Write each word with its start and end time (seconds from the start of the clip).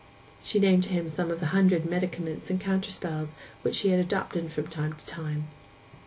She 0.43 0.59
named 0.59 0.81
to 0.85 0.89
him 0.89 1.07
some 1.09 1.29
of 1.29 1.39
the 1.39 1.45
hundred 1.53 1.85
medicaments 1.85 2.49
and 2.49 2.59
counterspells 2.59 3.35
which 3.61 3.75
she 3.75 3.89
had 3.89 3.99
adopted 3.99 4.51
from 4.51 4.65
time 4.65 4.93
to 4.93 5.05
time. 5.05 5.45